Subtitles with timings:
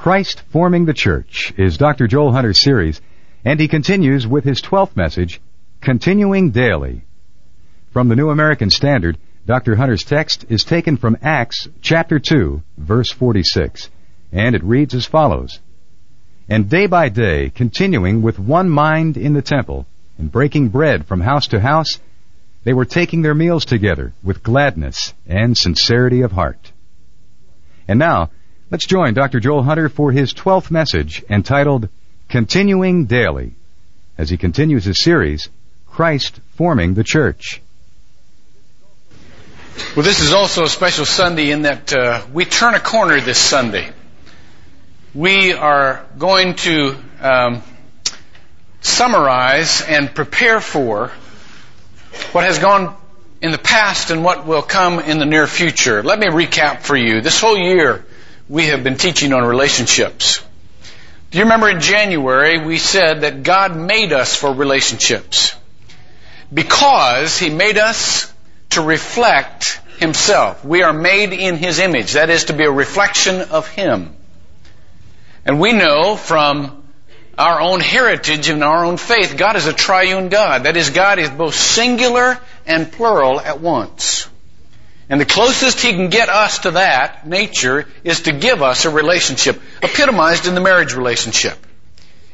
[0.00, 2.06] Christ Forming the Church is Dr.
[2.06, 3.02] Joel Hunter's series,
[3.44, 5.42] and he continues with his 12th message,
[5.82, 7.02] Continuing Daily.
[7.92, 9.76] From the New American Standard, Dr.
[9.76, 13.90] Hunter's text is taken from Acts chapter 2, verse 46,
[14.32, 15.60] and it reads as follows.
[16.48, 19.86] And day by day, continuing with one mind in the temple,
[20.16, 22.00] and breaking bread from house to house,
[22.64, 26.72] they were taking their meals together with gladness and sincerity of heart.
[27.86, 28.30] And now,
[28.70, 29.40] let's join Dr.
[29.40, 31.88] Joel Hunter for his 12th message entitled
[32.28, 33.52] Continuing Daily,
[34.16, 35.48] as he continues his series,
[35.86, 37.60] Christ Forming the Church.
[39.96, 43.38] Well, this is also a special Sunday in that uh, we turn a corner this
[43.38, 43.90] Sunday.
[45.14, 47.62] We are going to um,
[48.82, 51.08] summarize and prepare for
[52.30, 52.96] what has gone
[53.42, 56.02] in the past and what will come in the near future.
[56.04, 57.20] Let me recap for you.
[57.20, 58.04] This whole year
[58.50, 60.42] we have been teaching on relationships.
[61.30, 65.54] Do you remember in January we said that God made us for relationships?
[66.52, 68.30] Because He made us
[68.70, 70.64] to reflect Himself.
[70.64, 72.14] We are made in His image.
[72.14, 74.16] That is to be a reflection of Him.
[75.46, 76.82] And we know from
[77.38, 80.64] our own heritage and our own faith, God is a triune God.
[80.64, 84.28] That is, God is both singular and plural at once.
[85.10, 88.90] And the closest He can get us to that nature is to give us a
[88.90, 91.58] relationship, epitomized in the marriage relationship,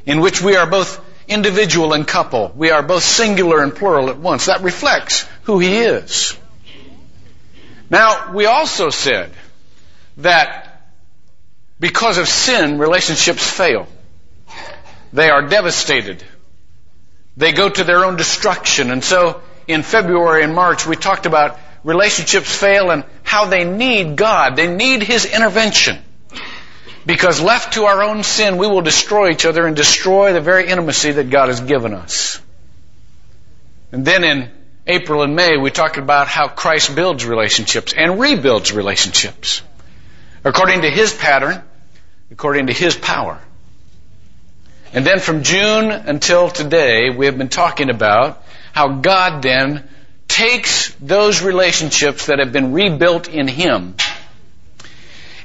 [0.04, 2.52] in which we are both individual and couple.
[2.54, 4.46] We are both singular and plural at once.
[4.46, 6.36] That reflects who He is.
[7.88, 9.32] Now, we also said
[10.18, 10.82] that
[11.80, 13.86] because of sin, relationships fail.
[15.14, 16.22] They are devastated.
[17.38, 18.90] They go to their own destruction.
[18.90, 24.16] And so in February and March, we talked about relationships fail and how they need
[24.16, 24.56] God.
[24.56, 25.98] They need His intervention.
[27.06, 30.68] Because left to our own sin, we will destroy each other and destroy the very
[30.68, 32.40] intimacy that God has given us.
[33.92, 34.50] And then in
[34.88, 39.62] April and May, we talked about how Christ builds relationships and rebuilds relationships
[40.44, 41.62] according to His pattern,
[42.32, 43.40] according to His power.
[44.92, 48.42] And then from June until today, we have been talking about
[48.72, 49.88] how God then
[50.36, 53.94] takes those relationships that have been rebuilt in Him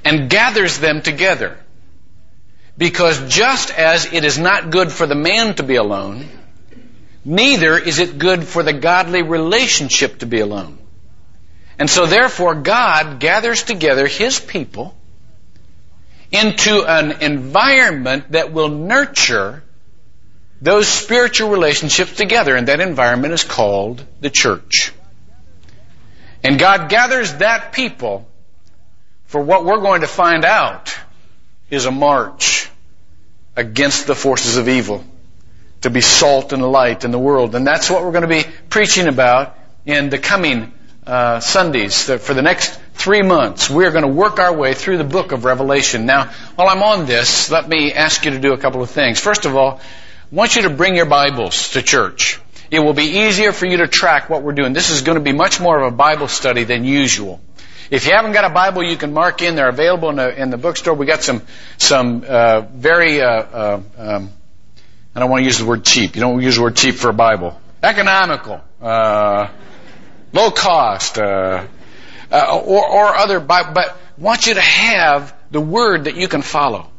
[0.03, 1.57] and gathers them together.
[2.77, 6.27] Because just as it is not good for the man to be alone,
[7.23, 10.77] neither is it good for the godly relationship to be alone.
[11.79, 14.93] And so therefore God gathers together His people
[16.33, 19.63] into an environment that will nurture
[20.61, 24.93] those spiritual relationships together, and that environment is called the church.
[26.43, 28.27] And God gathers that people
[29.31, 30.93] for what we're going to find out
[31.69, 32.69] is a march
[33.55, 35.05] against the forces of evil
[35.81, 37.55] to be salt and light in the world.
[37.55, 40.73] And that's what we're going to be preaching about in the coming
[41.07, 43.69] uh, Sundays for the next three months.
[43.69, 46.05] We're going to work our way through the book of Revelation.
[46.05, 49.19] Now, while I'm on this, let me ask you to do a couple of things.
[49.19, 49.79] First of all,
[50.31, 52.39] I want you to bring your Bibles to church.
[52.69, 54.71] It will be easier for you to track what we're doing.
[54.71, 57.41] This is going to be much more of a Bible study than usual.
[57.89, 59.55] If you haven't got a Bible, you can mark in.
[59.55, 60.93] They're available in the, in the bookstore.
[60.93, 61.41] We got some
[61.77, 64.29] some uh, very uh, uh, um,
[65.13, 66.15] I don't want to use the word cheap.
[66.15, 67.59] You don't use the word cheap for a Bible.
[67.83, 68.61] Economical.
[68.81, 69.49] Uh,
[70.31, 71.67] low cost, uh,
[72.31, 76.41] uh, or, or other, but I want you to have the word that you can
[76.41, 76.90] follow.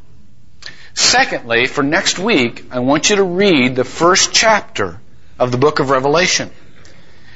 [0.95, 5.01] Secondly, for next week, I want you to read the first chapter
[5.39, 6.51] of the book of Revelation.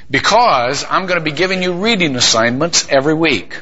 [0.09, 3.59] Because I'm going to be giving you reading assignments every week.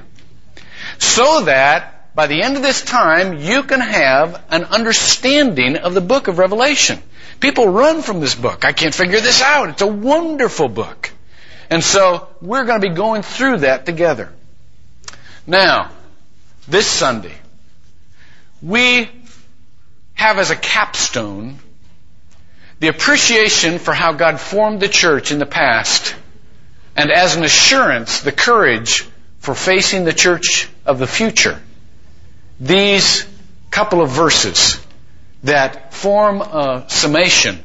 [1.00, 6.01] So that by the end of this time, you can have an understanding of the
[6.01, 7.01] book of Revelation.
[7.39, 8.63] People run from this book.
[8.63, 9.69] I can't figure this out.
[9.69, 11.11] It's a wonderful book.
[11.69, 14.31] And so we're going to be going through that together.
[15.45, 15.91] Now,
[16.67, 17.35] this Sunday,
[18.61, 19.09] we
[20.16, 21.59] have as a capstone
[22.79, 26.16] the appreciation for how God formed the church in the past,
[26.96, 29.08] and as an assurance, the courage
[29.40, 31.62] for facing the church of the future.
[32.59, 33.26] These
[33.72, 34.79] couple of verses
[35.44, 37.64] that form a summation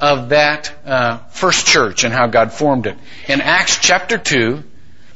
[0.00, 2.96] of that uh, first church and how God formed it.
[3.28, 4.62] In Acts chapter 2,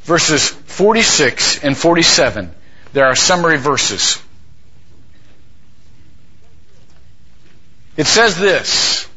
[0.02, 2.50] verses 46 and 47,
[2.92, 4.22] there are summary verses.
[7.98, 9.08] It says this,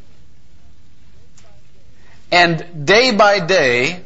[2.31, 4.03] and day by day,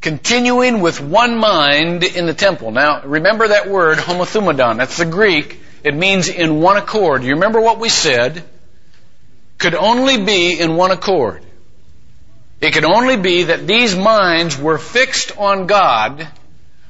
[0.00, 2.72] continuing with one mind in the temple.
[2.72, 4.78] Now, remember that word, homothumadon.
[4.78, 7.22] That's the Greek It means in one accord.
[7.22, 8.42] You remember what we said?
[9.58, 11.44] Could only be in one accord.
[12.60, 16.26] It could only be that these minds were fixed on God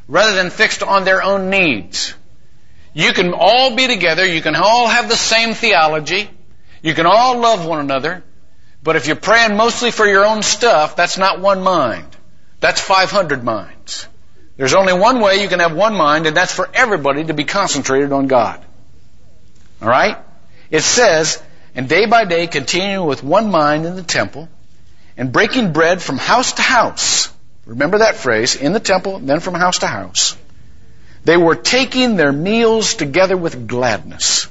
[0.08, 2.14] rather than fixed on their own needs.
[2.94, 6.30] You can all be together, you can all have the same theology,
[6.86, 8.22] you can all love one another,
[8.80, 12.06] but if you're praying mostly for your own stuff, that's not one mind.
[12.60, 14.06] That's 500 minds.
[14.56, 17.42] There's only one way you can have one mind, and that's for everybody to be
[17.42, 18.64] concentrated on God.
[19.82, 20.18] Alright?
[20.70, 21.42] It says,
[21.74, 24.48] and day by day continue with one mind in the temple,
[25.16, 27.32] and breaking bread from house to house.
[27.64, 30.36] Remember that phrase, in the temple, then from house to house.
[31.24, 34.46] They were taking their meals together with gladness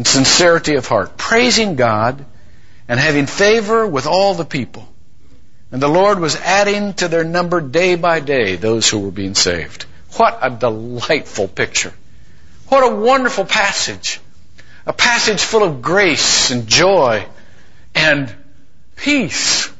[0.00, 2.24] and sincerity of heart, praising God
[2.88, 4.88] and having favor with all the people.
[5.70, 9.34] And the Lord was adding to their number day by day those who were being
[9.34, 9.84] saved.
[10.16, 11.92] What a delightful picture.
[12.68, 14.20] What a wonderful passage.
[14.86, 17.26] A passage full of grace and joy
[17.94, 18.34] and
[18.96, 19.70] peace.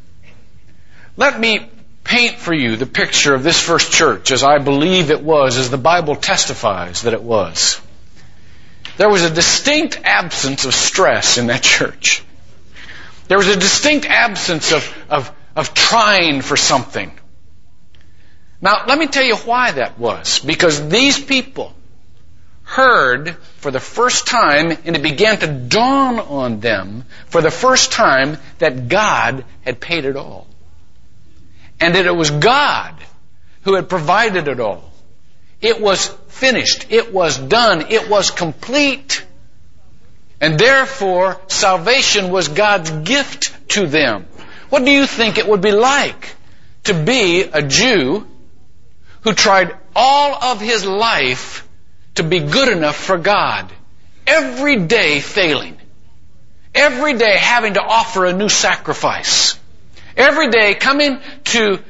[1.16, 1.66] Let me
[2.04, 5.70] paint for you the picture of this first church as I believe it was, as
[5.70, 7.80] the Bible testifies that it was.
[9.00, 12.22] There was a distinct absence of stress in that church.
[13.28, 17.10] There was a distinct absence of, of, of trying for something.
[18.60, 20.40] Now, let me tell you why that was.
[20.40, 21.74] Because these people
[22.64, 27.92] heard for the first time, and it began to dawn on them for the first
[27.92, 30.46] time that God had paid it all
[31.80, 32.96] and that it was God
[33.62, 34.89] who had provided it all.
[35.60, 36.86] It was finished.
[36.90, 37.86] It was done.
[37.90, 39.24] It was complete.
[40.40, 44.26] And therefore, salvation was God's gift to them.
[44.70, 46.34] What do you think it would be like
[46.84, 48.26] to be a Jew
[49.22, 51.68] who tried all of his life
[52.14, 53.70] to be good enough for God?
[54.26, 55.76] Every day failing.
[56.74, 59.58] Every day having to offer a new sacrifice.
[60.16, 61.80] Every day coming to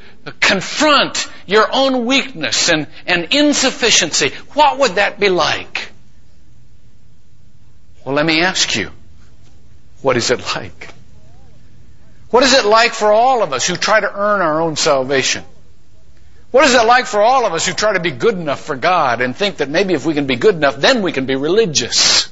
[0.41, 4.31] confront your own weakness and, and insufficiency.
[4.55, 5.91] What would that be like?
[8.05, 8.91] Well, let me ask you,
[10.03, 10.95] what is it like?
[12.31, 15.45] What is it like for all of us who try to earn our own salvation?
[16.51, 18.77] What is it like for all of us who try to be good enough for
[18.77, 21.37] God and think that maybe if we can be good enough, then we can be
[21.37, 22.29] religious?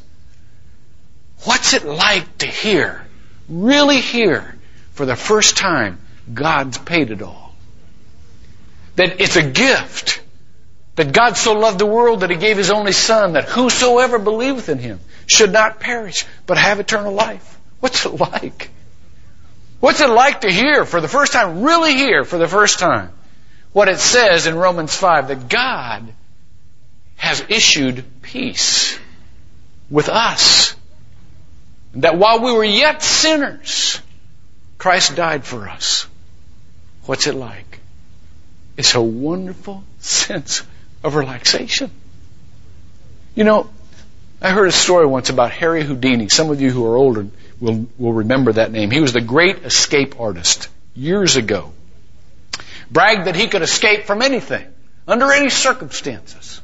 [1.44, 3.06] What's it like to hear,
[3.48, 4.56] really hear,
[4.92, 5.98] for the first time,
[6.32, 7.47] God's paid it all.
[8.98, 10.20] That it's a gift.
[10.96, 14.68] That God so loved the world that He gave His only Son, that whosoever believeth
[14.68, 17.58] in Him should not perish, but have eternal life.
[17.78, 18.70] What's it like?
[19.78, 23.12] What's it like to hear for the first time, really hear for the first time,
[23.72, 26.12] what it says in Romans 5, that God
[27.14, 28.98] has issued peace
[29.88, 30.74] with us.
[31.94, 34.00] That while we were yet sinners,
[34.76, 36.08] Christ died for us.
[37.06, 37.77] What's it like?
[38.78, 40.62] It's a wonderful sense
[41.02, 41.90] of relaxation.
[43.34, 43.68] You know,
[44.40, 46.28] I heard a story once about Harry Houdini.
[46.28, 47.26] Some of you who are older
[47.58, 48.92] will, will remember that name.
[48.92, 51.72] He was the great escape artist years ago.
[52.88, 54.64] Bragged that he could escape from anything,
[55.08, 56.60] under any circumstances.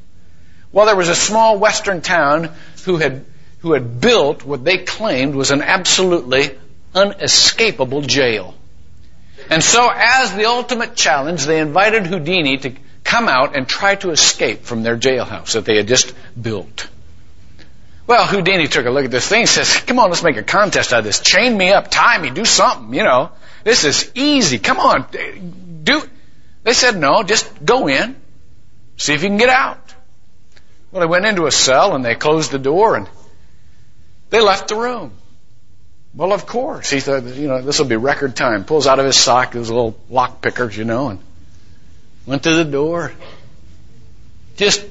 [0.70, 2.52] Well, there was a small western town
[2.84, 3.24] who had,
[3.58, 6.56] who had built what they claimed was an absolutely
[6.94, 8.54] unescapable jail.
[9.50, 12.72] And so, as the ultimate challenge, they invited Houdini to
[13.04, 16.88] come out and try to escape from their jailhouse that they had just built.
[18.06, 20.42] Well, Houdini took a look at this thing and says, come on, let's make a
[20.42, 21.20] contest out of this.
[21.20, 23.30] Chain me up, tie me, do something, you know.
[23.64, 24.58] This is easy.
[24.58, 25.06] Come on,
[25.84, 26.02] do.
[26.64, 28.16] They said, no, just go in,
[28.96, 29.94] see if you can get out.
[30.90, 33.08] Well, they went into a cell and they closed the door and
[34.30, 35.12] they left the room.
[36.16, 36.90] Well, of course.
[36.90, 38.64] He thought, you know, this will be record time.
[38.64, 41.18] Pulls out of his sock his little lock pickers, you know, and
[42.24, 43.12] went to the door.
[44.56, 44.84] Just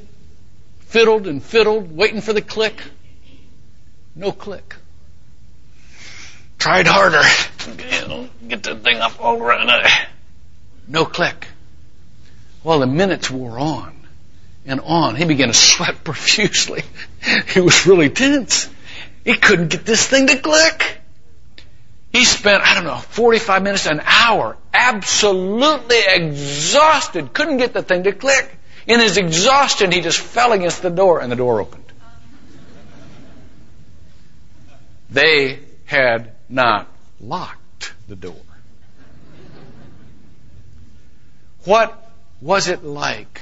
[0.82, 2.82] fiddled and fiddled, waiting for the click.
[4.16, 4.76] No click.
[6.60, 7.22] Tried harder.
[8.48, 9.72] Get the thing up all around.
[10.88, 11.48] No click.
[12.64, 13.94] Well, the minutes wore on
[14.66, 15.16] and on.
[15.16, 16.84] He began to sweat profusely.
[17.48, 18.70] He was really tense.
[19.24, 21.03] He couldn't get this thing to click.
[22.14, 28.04] He spent, I don't know, 45 minutes, an hour, absolutely exhausted, couldn't get the thing
[28.04, 28.58] to click.
[28.88, 31.84] In his exhaustion, he just fell against the door and the door opened.
[35.10, 36.88] They had not
[37.20, 38.36] locked the door.
[41.66, 42.00] What
[42.42, 43.42] was it like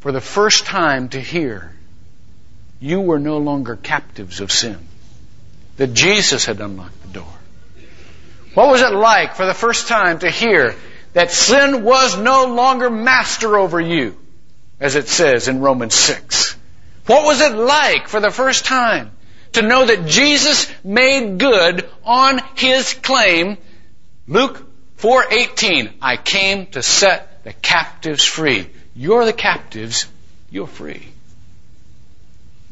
[0.00, 1.72] for the first time to hear
[2.80, 4.78] you were no longer captives of sin.
[5.76, 6.94] That Jesus had unlocked.
[8.54, 10.74] What was it like for the first time to hear
[11.12, 14.16] that sin was no longer master over you,
[14.80, 16.56] as it says in Romans 6?
[17.06, 19.10] What was it like for the first time
[19.52, 23.56] to know that Jesus made good on his claim?
[24.26, 24.62] Luke
[24.98, 28.68] 4:18, I came to set the captives free.
[28.94, 30.06] You're the captives,
[30.50, 31.08] you're free.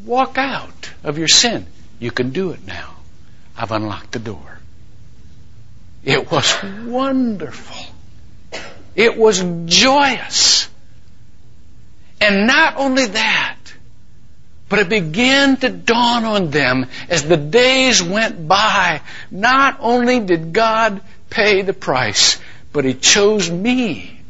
[0.04, 1.66] Walk out of your sin.
[1.99, 2.97] You can do it now.
[3.56, 4.55] I've unlocked the door.
[6.06, 6.54] It was
[6.86, 7.84] wonderful.
[8.94, 10.68] It was joyous.
[12.20, 13.56] And not only that,
[14.68, 19.02] but it began to dawn on them as the days went by.
[19.32, 22.38] Not only did God pay the price,
[22.72, 24.20] but He chose me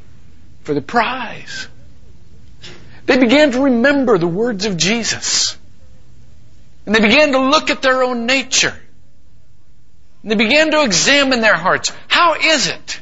[0.63, 1.69] for the prize.
[3.05, 5.59] They began to remember the words of Jesus.
[6.87, 8.75] And they began to look at their own nature.
[10.27, 11.93] And they began to examine their hearts.
[12.09, 13.01] How is it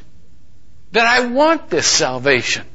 [0.91, 2.67] that I want this salvation?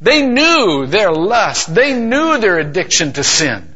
[0.00, 1.74] They knew their lust.
[1.74, 3.70] They knew their addiction to sin.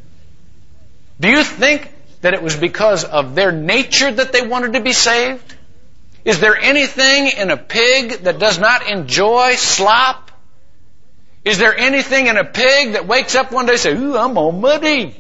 [1.21, 4.95] Do you think that it was because of their nature that they wanted to be
[4.95, 5.55] saved?
[6.25, 10.31] Is there anything in a pig that does not enjoy slop?
[11.45, 14.39] Is there anything in a pig that wakes up one day and says, ooh, I'm
[14.39, 15.20] all muddy?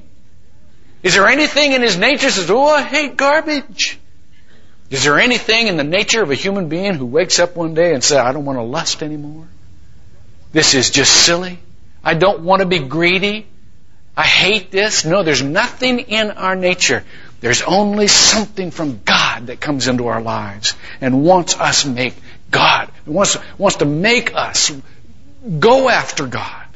[1.02, 3.98] Is there anything in his nature that says, oh, I hate garbage?
[4.90, 7.94] Is there anything in the nature of a human being who wakes up one day
[7.94, 9.46] and says, I don't want to lust anymore?
[10.52, 11.58] This is just silly.
[12.02, 13.46] I don't want to be greedy.
[14.16, 15.04] I hate this.
[15.04, 17.04] No, there's nothing in our nature.
[17.40, 22.14] There's only something from God that comes into our lives and wants us make
[22.50, 22.90] God.
[23.06, 24.72] Wants, wants to make us
[25.58, 26.66] go after God.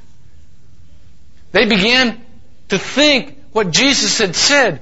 [1.52, 2.24] They began
[2.68, 4.80] to think what Jesus had said.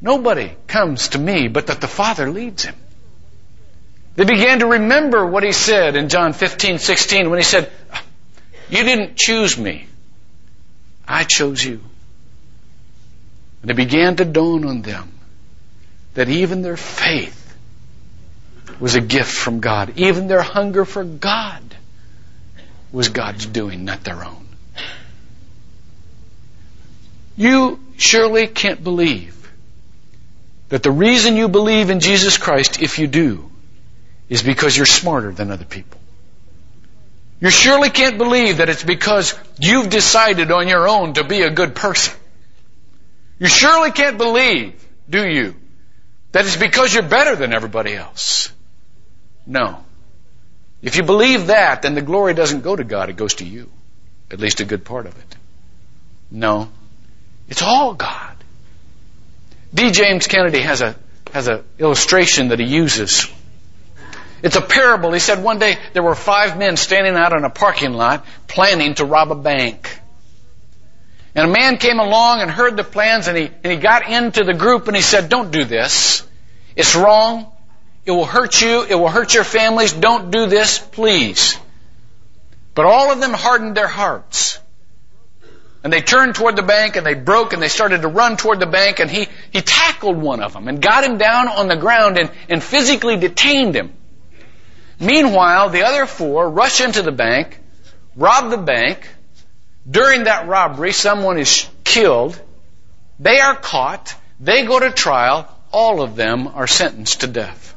[0.00, 2.76] Nobody comes to me but that the Father leads him.
[4.14, 7.72] They began to remember what he said in John 15, 16 when he said,
[8.68, 9.86] you didn't choose me.
[11.08, 11.80] I chose you.
[13.62, 15.10] And it began to dawn on them
[16.14, 17.56] that even their faith
[18.78, 19.94] was a gift from God.
[19.96, 21.62] Even their hunger for God
[22.92, 24.41] was God's doing, not their own.
[27.36, 29.50] You surely can't believe
[30.68, 33.50] that the reason you believe in Jesus Christ, if you do,
[34.28, 36.00] is because you're smarter than other people.
[37.40, 41.50] You surely can't believe that it's because you've decided on your own to be a
[41.50, 42.14] good person.
[43.38, 45.56] You surely can't believe, do you,
[46.30, 48.50] that it's because you're better than everybody else.
[49.46, 49.84] No.
[50.80, 53.70] If you believe that, then the glory doesn't go to God, it goes to you.
[54.30, 55.36] At least a good part of it.
[56.30, 56.70] No.
[57.48, 58.36] It's all God.
[59.74, 59.90] D.
[59.90, 60.96] James Kennedy has a,
[61.32, 63.28] has an illustration that he uses
[64.42, 65.12] it's a parable.
[65.12, 68.94] He said one day there were five men standing out in a parking lot planning
[68.94, 70.00] to rob a bank.
[71.34, 74.44] And a man came along and heard the plans and he, and he got into
[74.44, 76.26] the group and he said, don't do this.
[76.74, 77.50] It's wrong.
[78.04, 78.84] It will hurt you.
[78.84, 79.92] It will hurt your families.
[79.92, 81.56] Don't do this, please.
[82.74, 84.58] But all of them hardened their hearts.
[85.84, 88.60] And they turned toward the bank and they broke and they started to run toward
[88.60, 91.76] the bank and he, he tackled one of them and got him down on the
[91.76, 93.92] ground and, and physically detained him.
[95.00, 97.58] Meanwhile, the other four rush into the bank,
[98.14, 99.08] rob the bank.
[99.90, 102.40] During that robbery, someone is killed.
[103.18, 104.14] They are caught.
[104.38, 105.48] They go to trial.
[105.72, 107.74] All of them are sentenced to death.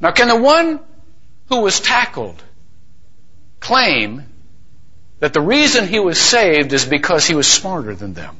[0.00, 0.80] Now, can the one
[1.48, 2.42] who was tackled
[3.60, 4.24] claim
[5.22, 8.34] that the reason he was saved is because he was smarter than them?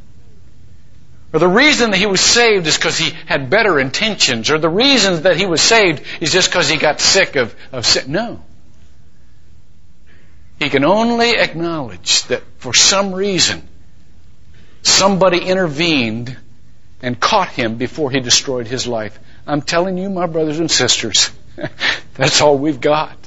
[1.33, 4.51] Or the reason that he was saved is because he had better intentions.
[4.51, 7.87] Or the reason that he was saved is just because he got sick of, of
[7.87, 8.11] sin.
[8.11, 8.43] No.
[10.59, 13.63] He can only acknowledge that for some reason
[14.83, 16.37] somebody intervened
[17.01, 19.17] and caught him before he destroyed his life.
[19.47, 21.31] I'm telling you, my brothers and sisters,
[22.15, 23.22] that's all we've got.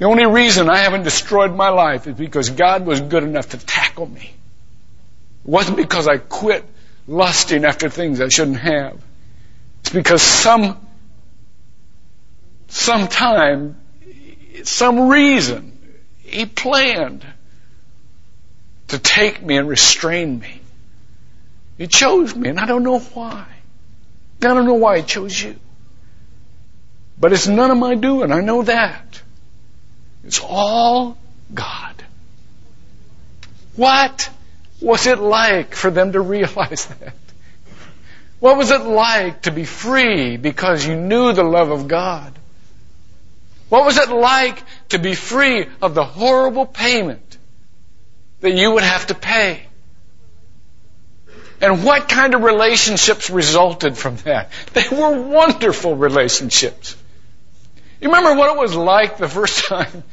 [0.00, 3.58] The only reason I haven't destroyed my life is because God was good enough to
[3.58, 4.32] tackle me.
[5.44, 6.64] It wasn't because I quit
[7.06, 8.98] lusting after things I shouldn't have.
[9.80, 10.78] It's because some,
[12.68, 13.76] sometime,
[14.62, 15.78] some reason,
[16.24, 17.26] he planned
[18.88, 20.62] to take me and restrain me.
[21.76, 23.44] He chose me, and I don't know why.
[24.40, 25.56] I don't know why he chose you.
[27.18, 28.32] But it's none of my doing.
[28.32, 29.20] I know that.
[30.24, 31.16] It's all
[31.52, 31.94] God.
[33.76, 34.30] What
[34.80, 37.14] was it like for them to realize that?
[38.40, 42.32] What was it like to be free because you knew the love of God?
[43.68, 47.38] What was it like to be free of the horrible payment
[48.40, 49.62] that you would have to pay?
[51.60, 54.50] And what kind of relationships resulted from that?
[54.72, 56.96] They were wonderful relationships.
[58.00, 60.04] You remember what it was like the first time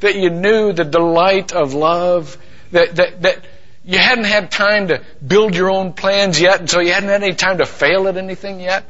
[0.00, 2.36] that you knew the delight of love?
[2.70, 3.44] That, that, that
[3.84, 7.22] you hadn't had time to build your own plans yet, and so you hadn't had
[7.22, 8.84] any time to fail at anything yet?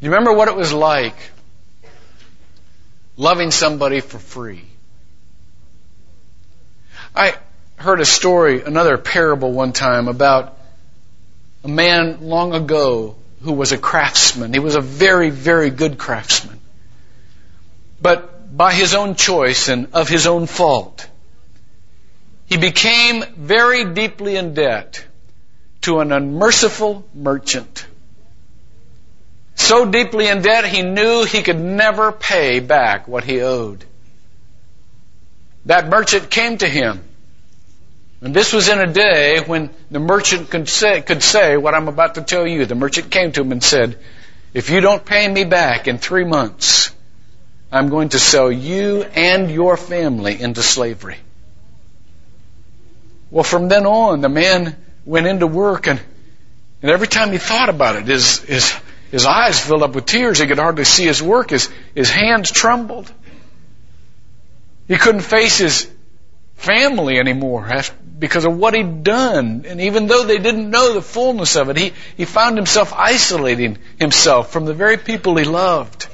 [0.00, 1.16] You remember what it was like
[3.16, 4.64] loving somebody for free?
[7.16, 7.34] I
[7.76, 10.56] heard a story, another parable one time about
[11.64, 14.52] a man long ago who was a craftsman.
[14.52, 16.57] He was a very, very good craftsman.
[18.00, 21.06] But by his own choice and of his own fault,
[22.46, 25.04] he became very deeply in debt
[25.82, 27.86] to an unmerciful merchant.
[29.54, 33.84] So deeply in debt he knew he could never pay back what he owed.
[35.66, 37.02] That merchant came to him
[38.20, 41.88] and this was in a day when the merchant could say, could say what I'm
[41.88, 42.66] about to tell you.
[42.66, 43.96] The merchant came to him and said,
[44.52, 46.87] if you don't pay me back in three months,
[47.70, 51.18] I'm going to sell you and your family into slavery.
[53.30, 56.00] Well, from then on, the man went into work and,
[56.80, 58.74] and every time he thought about it, his, his,
[59.10, 60.38] his eyes filled up with tears.
[60.38, 61.50] He could hardly see his work.
[61.50, 63.12] His, his hands trembled.
[64.86, 65.90] He couldn't face his
[66.54, 67.70] family anymore
[68.18, 69.66] because of what he'd done.
[69.66, 73.76] And even though they didn't know the fullness of it, he, he found himself isolating
[73.98, 76.08] himself from the very people he loved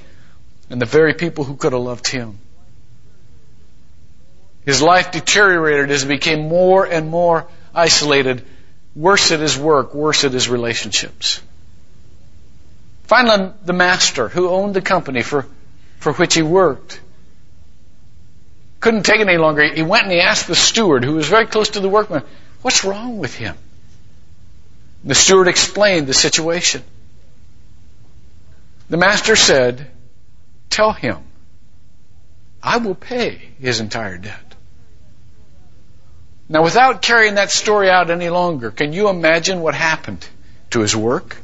[0.70, 2.38] and the very people who could have loved him.
[4.64, 8.44] His life deteriorated as he became more and more isolated,
[8.94, 11.40] worse at his work, worse at his relationships.
[13.04, 15.46] Finally, the master who owned the company for,
[15.98, 17.00] for which he worked
[18.80, 19.64] couldn't take it any longer.
[19.64, 22.22] He went and he asked the steward, who was very close to the workman,
[22.62, 23.56] what's wrong with him?
[25.04, 26.82] The steward explained the situation.
[28.90, 29.90] The master said,
[30.74, 31.18] tell him,
[32.62, 34.54] I will pay his entire debt.
[36.48, 40.26] Now without carrying that story out any longer, can you imagine what happened
[40.70, 41.36] to his work?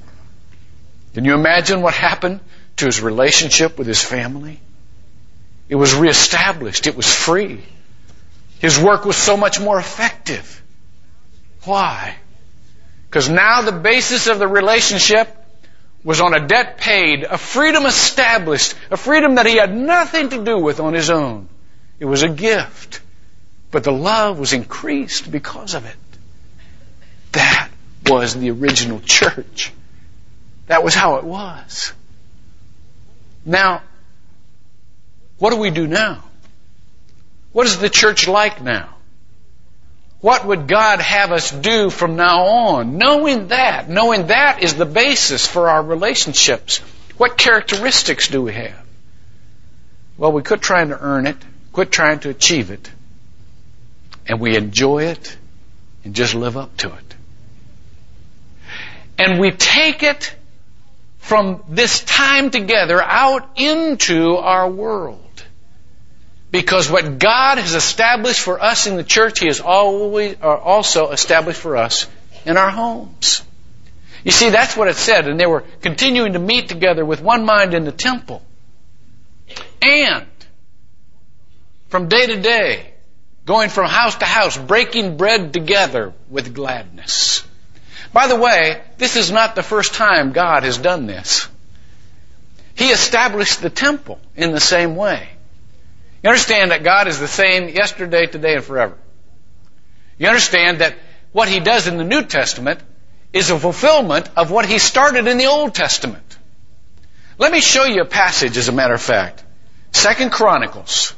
[1.15, 2.41] Can you imagine what happened
[2.77, 4.61] to his relationship with his family?
[5.69, 6.87] It was reestablished.
[6.87, 7.65] It was free.
[8.59, 10.63] His work was so much more effective.
[11.65, 12.17] Why?
[13.09, 15.37] Because now the basis of the relationship
[16.03, 20.45] was on a debt paid, a freedom established, a freedom that he had nothing to
[20.45, 21.49] do with on his own.
[21.99, 23.01] It was a gift.
[23.71, 25.97] But the love was increased because of it.
[27.33, 27.69] That
[28.07, 29.73] was the original church.
[30.67, 31.93] That was how it was.
[33.45, 33.83] Now,
[35.39, 36.25] what do we do now?
[37.53, 38.95] What is the church like now?
[40.21, 42.99] What would God have us do from now on?
[42.99, 46.79] Knowing that, knowing that is the basis for our relationships.
[47.17, 48.85] What characteristics do we have?
[50.19, 51.37] Well, we quit trying to earn it,
[51.73, 52.91] quit trying to achieve it,
[54.27, 55.37] and we enjoy it
[56.05, 57.15] and just live up to it.
[59.19, 60.35] And we take it
[61.19, 65.30] from this time together out into our world.
[66.51, 71.61] Because what God has established for us in the church, He has always, also established
[71.61, 72.09] for us
[72.45, 73.43] in our homes.
[74.25, 77.45] You see, that's what it said, and they were continuing to meet together with one
[77.45, 78.43] mind in the temple.
[79.81, 80.27] And
[81.89, 82.93] from day to day,
[83.47, 87.47] going from house to house, breaking bread together with gladness.
[88.13, 91.49] By the way, this is not the first time God has done this.
[92.75, 95.29] He established the temple in the same way.
[96.23, 98.97] You understand that God is the same yesterday, today, and forever.
[100.19, 100.95] You understand that
[101.33, 102.81] what He does in the New Testament
[103.33, 106.39] is a fulfillment of what He started in the Old Testament.
[107.39, 109.43] Let me show you a passage, as a matter of fact.
[109.93, 111.15] Second Chronicles.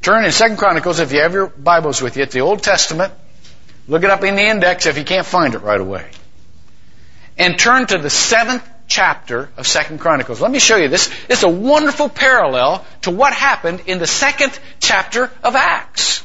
[0.00, 2.22] Turn in Second Chronicles if you have your Bibles with you.
[2.22, 3.12] It's the Old Testament.
[3.88, 6.08] Look it up in the index if you can't find it right away.
[7.36, 10.40] And turn to the seventh chapter of Second Chronicles.
[10.40, 11.10] Let me show you this.
[11.28, 16.24] It's a wonderful parallel to what happened in the second chapter of Acts.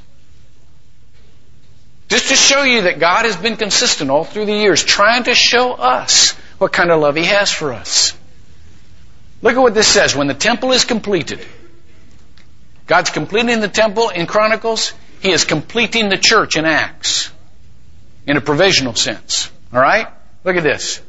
[2.10, 5.34] Just to show you that God has been consistent all through the years, trying to
[5.34, 8.14] show us what kind of love He has for us.
[9.42, 10.16] Look at what this says.
[10.16, 11.46] When the temple is completed,
[12.86, 17.32] God's completing the temple in Chronicles, He is completing the church in Acts.
[18.28, 19.50] in a provisional sense.
[19.74, 20.08] Alright?
[20.44, 21.02] Look at this.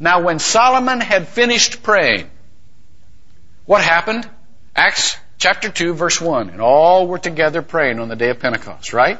[0.00, 2.30] Now when Solomon had finished praying,
[3.66, 4.28] what happened?
[4.74, 6.48] Acts chapter 2 verse 1.
[6.48, 9.18] And all were together praying on the day of Pentecost, right?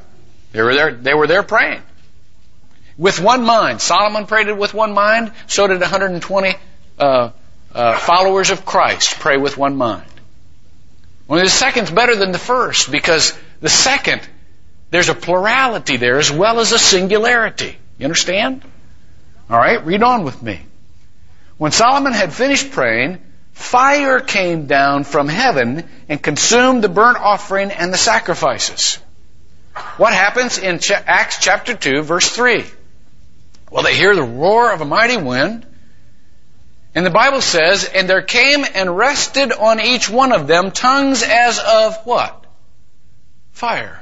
[0.52, 1.82] They were there, they were there praying.
[2.96, 3.82] With one mind.
[3.82, 5.32] Solomon prayed it with one mind.
[5.46, 6.56] So did 120
[6.98, 7.30] uh,
[7.74, 10.06] uh, followers of Christ pray with one mind.
[11.28, 14.22] Well, the second's better than the first because the second,
[14.90, 17.76] there's a plurality there as well as a singularity.
[17.98, 18.64] You understand?
[19.50, 20.60] Alright, read on with me.
[21.60, 23.18] When Solomon had finished praying,
[23.52, 28.94] fire came down from heaven and consumed the burnt offering and the sacrifices.
[29.98, 32.64] What happens in Acts chapter 2 verse 3?
[33.70, 35.66] Well, they hear the roar of a mighty wind,
[36.94, 41.22] and the Bible says, and there came and rested on each one of them tongues
[41.22, 42.42] as of what?
[43.52, 44.00] Fire.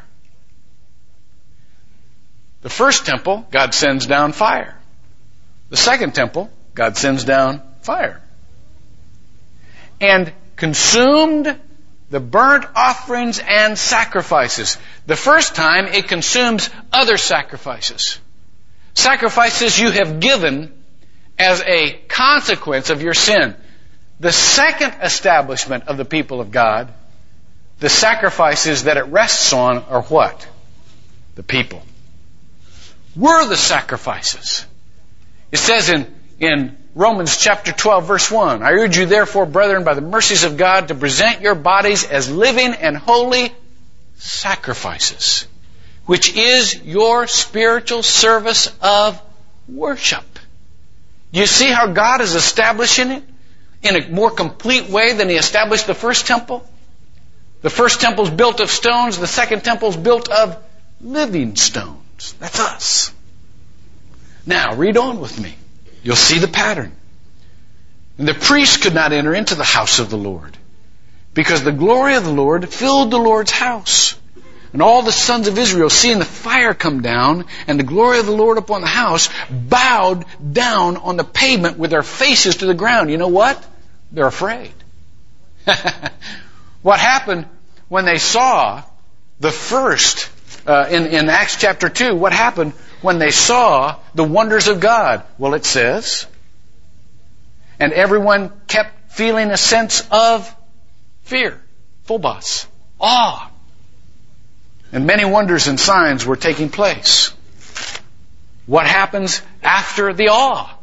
[2.60, 4.78] The first temple, God sends down fire.
[5.70, 8.22] The second temple, God sends down fire.
[10.00, 11.58] And consumed
[12.08, 14.78] the burnt offerings and sacrifices.
[15.04, 18.20] The first time it consumes other sacrifices.
[18.94, 20.72] Sacrifices you have given
[21.36, 23.56] as a consequence of your sin.
[24.20, 26.94] The second establishment of the people of God,
[27.80, 30.46] the sacrifices that it rests on are what?
[31.34, 31.82] The people.
[33.16, 34.64] Were the sacrifices.
[35.50, 39.94] It says in, in Romans chapter 12 verse 1, I urge you therefore, brethren, by
[39.94, 43.52] the mercies of God, to present your bodies as living and holy
[44.16, 45.46] sacrifices,
[46.06, 49.20] which is your spiritual service of
[49.68, 50.24] worship.
[51.30, 53.22] You see how God is establishing it
[53.82, 56.68] in a more complete way than He established the first temple?
[57.60, 60.56] The first temple is built of stones, the second temple is built of
[61.00, 62.34] living stones.
[62.38, 63.12] That's us.
[64.46, 65.54] Now, read on with me.
[66.02, 66.92] You'll see the pattern.
[68.18, 70.56] And the priest could not enter into the house of the Lord
[71.34, 74.16] because the glory of the Lord filled the Lord's house.
[74.72, 78.26] And all the sons of Israel, seeing the fire come down and the glory of
[78.26, 82.74] the Lord upon the house, bowed down on the pavement with their faces to the
[82.74, 83.10] ground.
[83.10, 83.64] You know what?
[84.12, 84.72] They're afraid.
[86.82, 87.46] what happened
[87.88, 88.82] when they saw
[89.40, 90.28] the first,
[90.66, 95.22] uh, in, in Acts chapter 2, what happened when they saw the wonders of God?
[95.38, 96.26] Well, it says,
[97.80, 100.54] and everyone kept feeling a sense of
[101.22, 101.60] fear,
[102.04, 102.66] phobos,
[103.00, 103.50] awe.
[104.92, 107.32] And many wonders and signs were taking place.
[108.66, 110.74] What happens after the awe?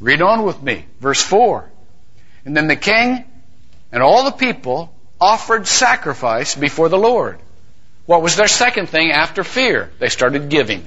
[0.00, 0.84] Read on with me.
[1.00, 1.68] Verse 4.
[2.44, 3.24] And then the king
[3.92, 7.38] and all the people offered sacrifice before the Lord.
[8.06, 9.90] What was their second thing after fear?
[9.98, 10.86] They started giving.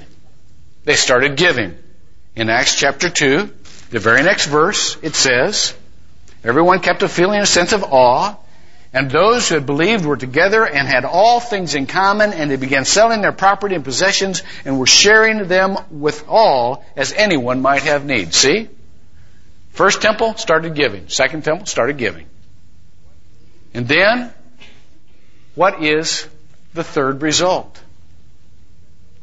[0.84, 1.78] They started giving.
[2.36, 3.50] In Acts chapter 2,
[3.92, 5.76] the very next verse, it says,
[6.44, 8.36] Everyone kept a feeling, a sense of awe,
[8.94, 12.56] and those who had believed were together and had all things in common, and they
[12.56, 17.84] began selling their property and possessions and were sharing them with all as anyone might
[17.84, 18.34] have need.
[18.34, 18.70] See?
[19.72, 21.08] First temple started giving.
[21.08, 22.26] Second temple started giving.
[23.74, 24.34] And then,
[25.56, 26.28] what is
[26.74, 27.80] the third result?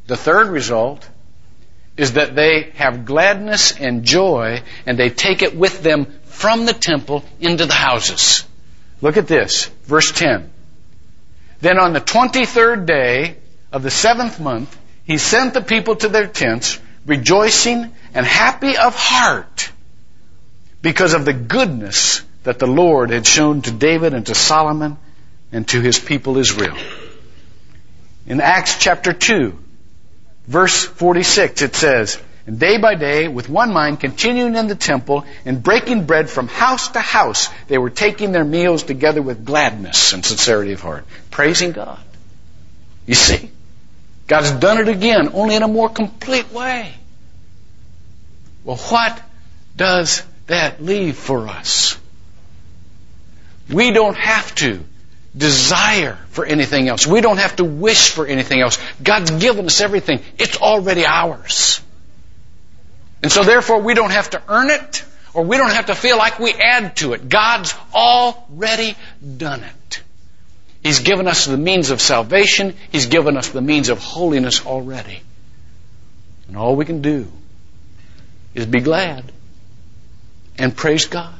[0.07, 1.07] The third result
[1.99, 6.71] is that they have gladness and joy and they take it with them from the
[6.71, 8.45] temple into the houses.
[9.01, 10.49] Look at this, verse 10.
[11.59, 13.35] Then on the 23rd day
[13.73, 18.95] of the seventh month, he sent the people to their tents, rejoicing and happy of
[18.95, 19.69] heart
[20.81, 24.97] because of the goodness that the Lord had shown to David and to Solomon
[25.51, 26.77] and to his people Israel.
[28.25, 29.65] In Acts chapter 2,
[30.49, 35.23] verse 46, it says, and day by day, with one mind, continuing in the temple
[35.45, 40.13] and breaking bread from house to house, they were taking their meals together with gladness
[40.13, 41.99] and sincerity of heart, praising God.
[43.05, 43.51] You see?
[44.25, 46.91] God's done it again, only in a more complete way.
[48.63, 49.21] Well, what
[49.75, 51.97] does that leave for us?
[53.69, 54.83] We don't have to
[55.35, 57.05] desire for anything else.
[57.05, 58.77] We don't have to wish for anything else.
[59.01, 60.21] God's given us everything.
[60.37, 61.81] It's already ours.
[63.21, 66.17] And so therefore we don't have to earn it or we don't have to feel
[66.17, 67.29] like we add to it.
[67.29, 68.95] God's already
[69.37, 70.01] done it.
[70.83, 72.75] He's given us the means of salvation.
[72.91, 75.21] He's given us the means of holiness already.
[76.47, 77.27] And all we can do
[78.55, 79.31] is be glad
[80.57, 81.38] and praise God.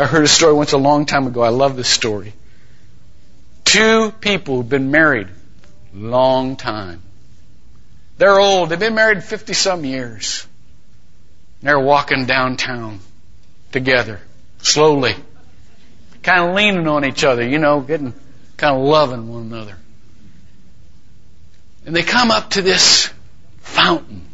[0.00, 1.42] I heard a story once a long time ago.
[1.42, 2.32] I love this story.
[3.66, 5.28] Two people who've been married
[5.94, 7.02] a long time.
[8.16, 8.70] They're old.
[8.70, 10.46] They've been married 50 some years.
[11.60, 13.00] They're walking downtown
[13.72, 14.22] together,
[14.62, 15.14] slowly,
[16.22, 18.14] kind of leaning on each other, you know, getting
[18.56, 19.76] kind of loving one another.
[21.84, 23.10] And they come up to this
[23.58, 24.29] fountain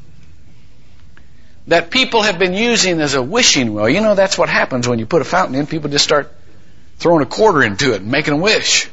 [1.69, 3.89] that people have been using as a wishing well.
[3.89, 5.67] You know, that's what happens when you put a fountain in.
[5.67, 6.33] People just start
[6.99, 8.89] throwing a quarter into it and making a wish.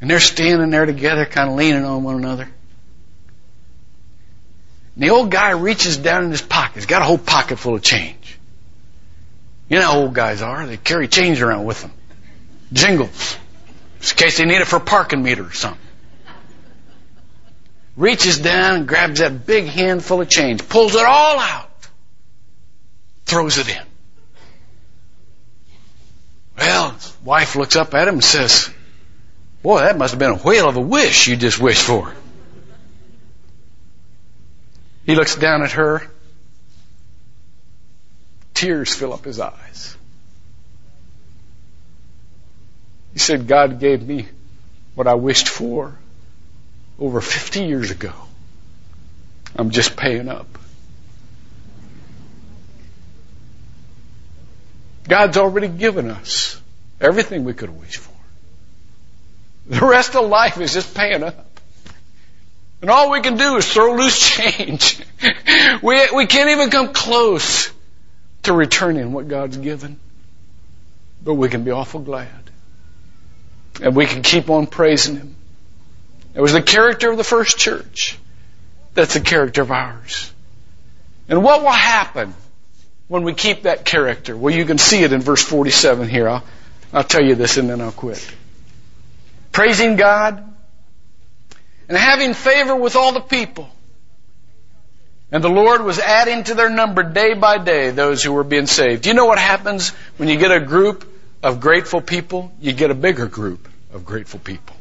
[0.00, 2.48] And they're standing there together, kind of leaning on one another.
[4.94, 6.74] And the old guy reaches down in his pocket.
[6.74, 8.38] He's got a whole pocket full of change.
[9.68, 10.66] You know how old guys are.
[10.66, 11.92] They carry change around with them.
[12.72, 13.36] Jingles.
[14.00, 15.80] Just in case they need it for a parking meter or something.
[17.96, 20.66] Reaches down and grabs that big handful of change.
[20.68, 21.68] Pulls it all out.
[23.26, 23.82] Throws it in.
[26.56, 28.70] Well, his wife looks up at him and says,
[29.62, 32.12] Boy, that must have been a whale of a wish you just wished for.
[35.04, 36.02] He looks down at her.
[38.54, 39.96] Tears fill up his eyes.
[43.12, 44.28] He said, God gave me
[44.94, 45.98] what I wished for
[46.98, 48.12] over 50 years ago.
[49.56, 50.46] I'm just paying up.
[55.08, 56.60] God's already given us
[57.00, 58.12] everything we could wish for.
[59.66, 61.46] The rest of life is just paying up.
[62.80, 65.00] And all we can do is throw loose change.
[65.82, 67.70] we, we can't even come close
[68.42, 70.00] to returning what God's given.
[71.24, 72.28] But we can be awful glad.
[73.80, 75.36] And we can keep on praising Him.
[76.34, 78.18] It was the character of the first church.
[78.94, 80.32] That's the character of ours.
[81.28, 82.34] And what will happen
[83.08, 84.36] when we keep that character?
[84.36, 86.28] Well, you can see it in verse 47 here.
[86.28, 86.44] I'll,
[86.92, 88.26] I'll tell you this and then I'll quit.
[89.50, 90.42] Praising God
[91.88, 93.68] and having favor with all the people.
[95.30, 98.66] And the Lord was adding to their number day by day those who were being
[98.66, 99.02] saved.
[99.02, 101.10] Do you know what happens when you get a group
[101.42, 102.52] of grateful people?
[102.60, 104.76] You get a bigger group of grateful people.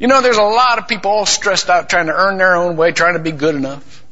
[0.00, 2.76] You know, there's a lot of people all stressed out trying to earn their own
[2.76, 4.02] way, trying to be good enough.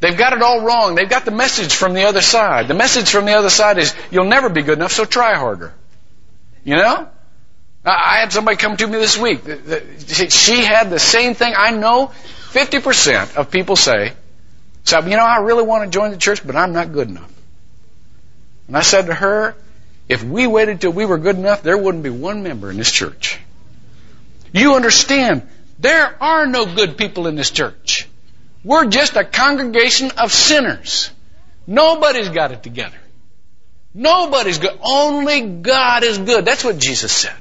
[0.00, 0.94] They've got it all wrong.
[0.94, 2.66] They've got the message from the other side.
[2.66, 5.74] The message from the other side is, you'll never be good enough, so try harder.
[6.64, 7.08] You know?
[7.84, 9.40] I had somebody come to me this week.
[10.30, 11.52] She had the same thing.
[11.54, 12.10] I know
[12.52, 14.14] 50% of people say,
[14.84, 17.30] so, you know, I really want to join the church, but I'm not good enough.
[18.68, 19.54] And I said to her,
[20.08, 22.90] if we waited till we were good enough, there wouldn't be one member in this
[22.90, 23.38] church.
[24.52, 25.46] You understand,
[25.78, 28.08] there are no good people in this church.
[28.62, 31.10] We're just a congregation of sinners.
[31.66, 32.98] Nobody's got it together.
[33.94, 34.78] Nobody's good.
[34.82, 36.44] Only God is good.
[36.44, 37.36] That's what Jesus said.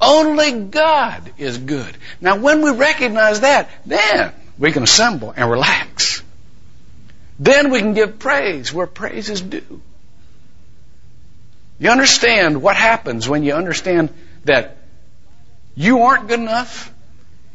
[0.00, 1.96] Only God is good.
[2.20, 6.22] Now, when we recognize that, then we can assemble and relax.
[7.38, 9.80] Then we can give praise where praise is due.
[11.80, 14.10] You understand what happens when you understand
[14.44, 14.77] that
[15.78, 16.92] you aren't good enough.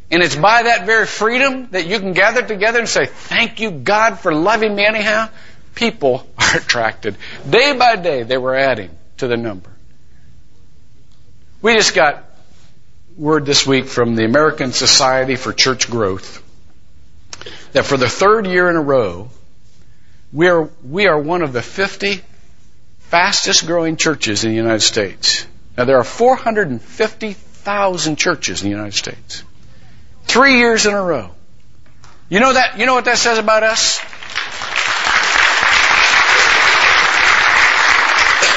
[0.09, 3.69] And it's by that very freedom that you can gather together and say, thank you
[3.69, 5.27] God for loving me anyhow.
[5.75, 7.17] People are attracted.
[7.47, 9.69] Day by day they were adding to the number.
[11.61, 12.23] We just got
[13.17, 16.41] word this week from the American Society for Church Growth
[17.73, 19.29] that for the third year in a row,
[20.31, 22.21] we are, we are one of the 50
[22.99, 25.45] fastest growing churches in the United States.
[25.77, 29.43] Now there are 450 thousand churches in the United States.
[30.23, 31.31] Three years in a row.
[32.29, 33.99] You know that, you know what that says about us?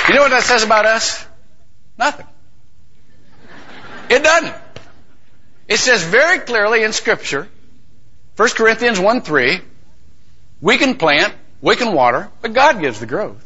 [0.08, 1.26] You know what that says about us?
[1.98, 2.26] Nothing.
[4.08, 4.54] It doesn't.
[5.68, 7.48] It says very clearly in scripture,
[8.36, 9.60] 1 Corinthians 1 3,
[10.60, 13.42] we can plant, we can water, but God gives the growth.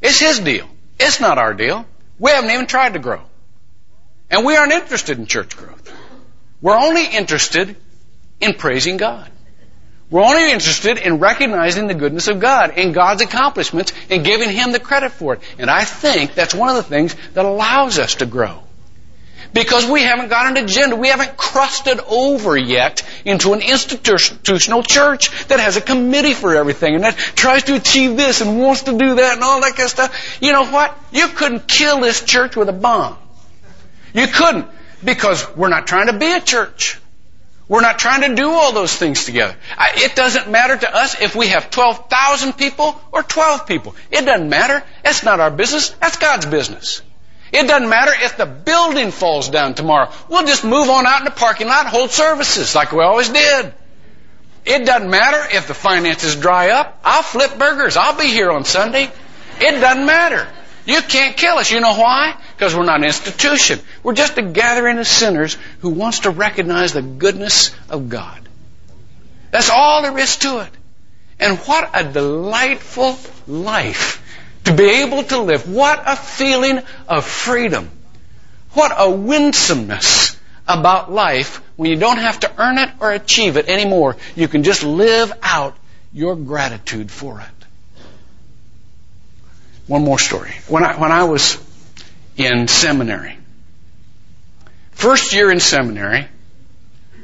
[0.00, 0.68] It's His deal.
[1.00, 1.84] It's not our deal.
[2.18, 3.22] We haven't even tried to grow.
[4.34, 5.92] And we aren't interested in church growth.
[6.60, 7.76] We're only interested
[8.40, 9.30] in praising God.
[10.10, 14.72] We're only interested in recognizing the goodness of God and God's accomplishments and giving Him
[14.72, 15.40] the credit for it.
[15.56, 18.64] And I think that's one of the things that allows us to grow.
[19.52, 20.96] Because we haven't got an agenda.
[20.96, 26.96] We haven't crusted over yet into an institutional church that has a committee for everything
[26.96, 29.84] and that tries to achieve this and wants to do that and all that kind
[29.84, 30.42] of stuff.
[30.42, 30.98] You know what?
[31.12, 33.18] You couldn't kill this church with a bomb.
[34.14, 34.68] You couldn't
[35.04, 36.98] because we're not trying to be a church.
[37.66, 39.56] We're not trying to do all those things together.
[39.96, 43.96] It doesn't matter to us if we have 12,000 people or 12 people.
[44.10, 44.82] It doesn't matter.
[45.02, 45.88] That's not our business.
[46.00, 47.02] That's God's business.
[47.52, 50.10] It doesn't matter if the building falls down tomorrow.
[50.28, 53.30] We'll just move on out in the parking lot and hold services like we always
[53.30, 53.72] did.
[54.66, 57.00] It doesn't matter if the finances dry up.
[57.04, 57.96] I'll flip burgers.
[57.96, 59.10] I'll be here on Sunday.
[59.60, 60.48] It doesn't matter.
[60.86, 61.70] You can't kill us.
[61.70, 62.36] You know why?
[62.56, 63.80] Because we're not an institution.
[64.02, 68.40] We're just a gathering of sinners who wants to recognize the goodness of God.
[69.50, 70.70] That's all there is to it.
[71.40, 73.16] And what a delightful
[73.46, 74.20] life
[74.64, 75.68] to be able to live.
[75.70, 77.90] What a feeling of freedom.
[78.72, 83.68] What a winsomeness about life when you don't have to earn it or achieve it
[83.68, 84.16] anymore.
[84.34, 85.76] You can just live out
[86.12, 87.53] your gratitude for it.
[89.86, 90.52] One more story.
[90.68, 91.58] When I, when I was
[92.36, 93.36] in seminary,
[94.92, 96.26] first year in seminary,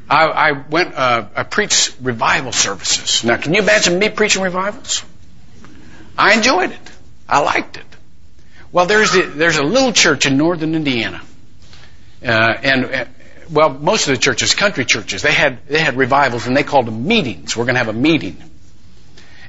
[0.09, 3.25] I, I went, uh, I preached revival services.
[3.25, 5.05] Now, can you imagine me preaching revivals?
[6.19, 6.91] I enjoyed it.
[7.29, 7.85] I liked it.
[8.73, 11.23] Well, there's the, there's a little church in northern Indiana,
[12.25, 12.27] uh,
[12.63, 13.05] and uh,
[13.51, 16.87] well, most of the churches, country churches, they had they had revivals, and they called
[16.87, 17.57] them meetings.
[17.57, 18.37] We're going to have a meeting,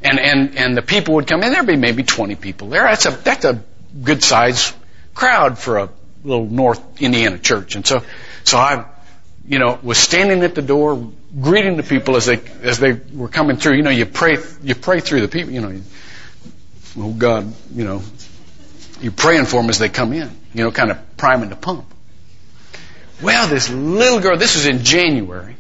[0.03, 1.51] and and and the people would come in.
[1.51, 2.83] There'd be maybe 20 people there.
[2.83, 3.63] That's a that's a
[4.03, 4.73] good size
[5.13, 5.89] crowd for a
[6.23, 7.75] little North Indiana church.
[7.75, 8.03] And so
[8.43, 8.85] so I,
[9.47, 13.27] you know, was standing at the door greeting the people as they as they were
[13.27, 13.75] coming through.
[13.75, 15.53] You know, you pray you pray through the people.
[15.53, 15.81] You know,
[16.97, 18.01] oh God, you know,
[19.01, 20.29] you're praying for them as they come in.
[20.53, 21.85] You know, kind of priming the pump.
[23.21, 24.37] Well, this little girl.
[24.37, 25.55] This was in January,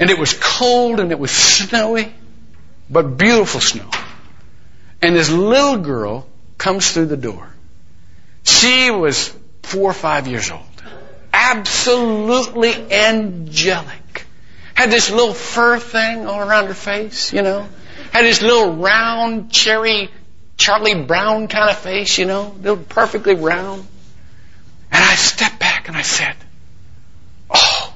[0.00, 2.12] and it was cold and it was snowy
[2.90, 3.88] but beautiful snow.
[5.00, 6.26] And this little girl
[6.58, 7.48] comes through the door.
[8.42, 10.62] She was four or five years old.
[11.32, 14.26] Absolutely angelic.
[14.74, 17.68] Had this little fur thing all around her face, you know.
[18.12, 20.10] Had this little round, cherry,
[20.56, 22.54] Charlie Brown kind of face, you know.
[22.60, 23.86] Little perfectly round.
[24.90, 26.34] And I stepped back and I said,
[27.50, 27.94] Oh,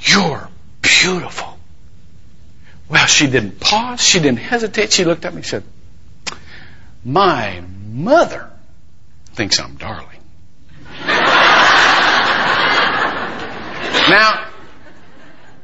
[0.00, 0.48] you're
[0.82, 1.53] beautiful.
[2.88, 4.00] Well, she didn't pause.
[4.00, 4.92] She didn't hesitate.
[4.92, 5.64] She looked at me and said,
[7.04, 8.50] My mother
[9.32, 10.08] thinks I'm darling.
[14.08, 14.48] now,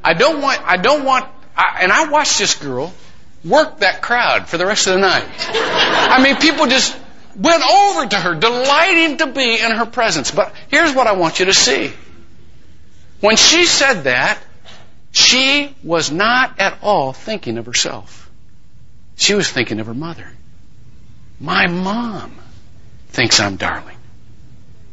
[0.03, 2.93] I don't want, I don't want, I, and I watched this girl
[3.45, 5.25] work that crowd for the rest of the night.
[5.29, 6.97] I mean, people just
[7.37, 10.31] went over to her, delighting to be in her presence.
[10.31, 11.93] But here's what I want you to see.
[13.21, 14.39] When she said that,
[15.13, 18.31] she was not at all thinking of herself.
[19.17, 20.31] She was thinking of her mother.
[21.41, 22.33] My mom
[23.09, 23.97] thinks I'm darling.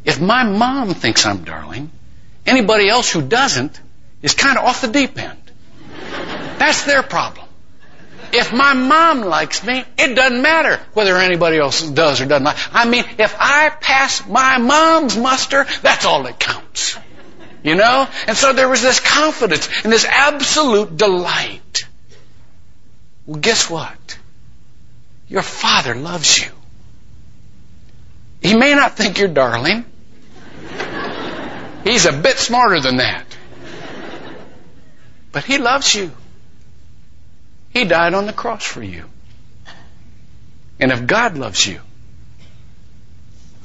[0.06, 1.92] If my mom thinks I'm darling,
[2.46, 3.80] anybody else who doesn't
[4.22, 5.40] is kind of off the deep end.
[6.58, 7.46] That's their problem.
[8.34, 12.58] If my mom likes me, it doesn't matter whether anybody else does or doesn't like.
[12.74, 16.98] I mean, if I pass my mom's muster, that's all that counts.
[17.68, 18.08] You know?
[18.28, 21.86] And so there was this confidence and this absolute delight.
[23.26, 24.18] Well, guess what?
[25.28, 26.50] Your father loves you.
[28.42, 29.84] He may not think you're darling.
[31.84, 33.26] He's a bit smarter than that.
[35.34, 36.14] But he loves you.
[37.72, 39.04] He died on the cross for you.
[40.80, 41.82] And if God loves you,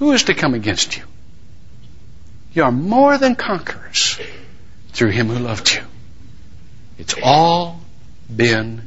[0.01, 1.05] who is to come against you?
[2.55, 4.19] You are more than conquerors
[4.93, 5.83] through him who loved you.
[6.99, 7.81] It's all
[8.35, 8.83] been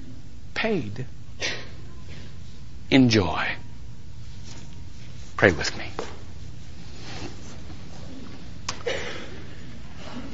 [0.54, 1.06] paid.
[2.92, 3.48] Enjoy.
[5.36, 5.86] Pray with me.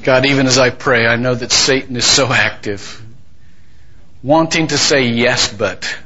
[0.02, 3.00] God, even as I pray, I know that Satan is so active,
[4.22, 5.96] wanting to say yes, but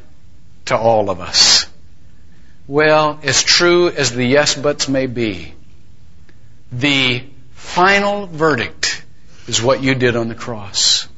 [0.66, 1.66] to all of us.
[2.68, 5.55] Well, as true as the yes buts may be,
[6.72, 9.04] the final verdict
[9.46, 11.08] is what you did on the cross.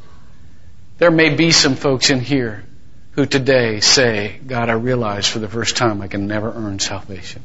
[0.99, 2.65] There may be some folks in here
[3.13, 7.43] who today say, God, I realize for the first time I can never earn salvation.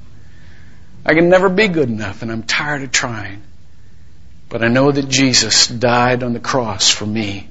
[1.05, 3.41] I can never be good enough and I'm tired of trying.
[4.49, 7.47] But I know that Jesus died on the cross for me.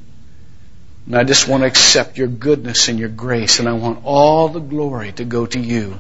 [1.07, 4.49] And I just want to accept your goodness and your grace and I want all
[4.49, 5.99] the glory to go to you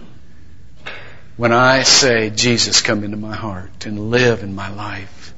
[1.43, 5.34] when I say, Jesus, come into my heart and live in my life.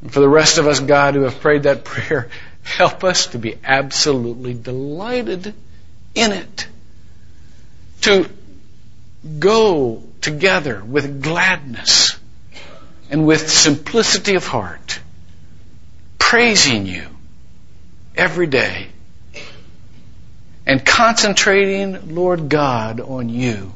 [0.00, 2.30] And for the rest of us, God, who have prayed that prayer,
[2.62, 5.52] help us to be absolutely delighted
[6.14, 6.66] in it.
[8.00, 8.30] To
[9.38, 12.18] go together with gladness
[13.10, 15.00] and with simplicity of heart,
[16.18, 17.06] praising you
[18.16, 18.88] every day
[20.64, 23.74] and concentrating, Lord God, on you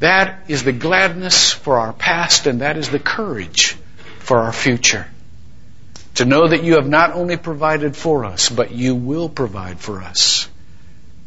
[0.00, 3.76] That is the gladness for our past and that is the courage
[4.18, 5.06] for our future.
[6.16, 10.02] To know that you have not only provided for us, but you will provide for
[10.02, 10.48] us.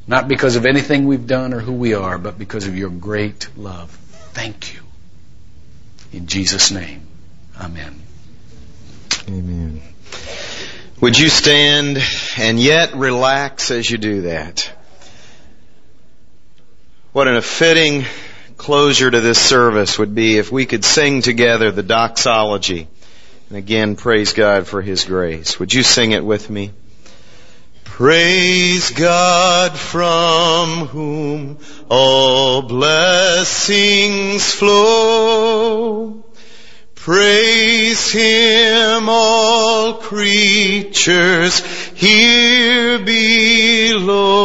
[0.05, 3.47] Not because of anything we've done or who we are, but because of your great
[3.55, 3.89] love.
[4.33, 4.81] Thank you.
[6.11, 7.07] In Jesus' name,
[7.59, 8.01] Amen.
[9.27, 9.81] Amen.
[10.99, 12.01] Would you stand
[12.37, 14.71] and yet relax as you do that?
[17.13, 18.05] What a fitting
[18.57, 22.87] closure to this service would be if we could sing together the doxology.
[23.49, 25.59] And again, praise God for His grace.
[25.59, 26.71] Would you sing it with me?
[27.83, 36.23] Praise God from whom all blessings flow.
[36.95, 41.59] Praise Him all creatures
[41.93, 44.43] here below.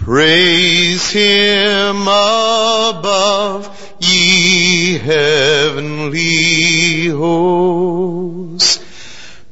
[0.00, 8.78] Praise Him above ye heavenly hosts.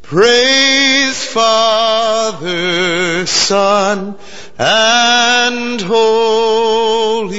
[0.03, 4.14] Praise Father, Son,
[4.57, 7.32] and Holy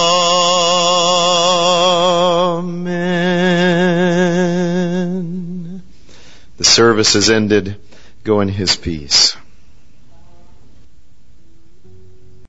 [6.76, 7.80] Service is ended.
[8.22, 9.34] Go in His peace.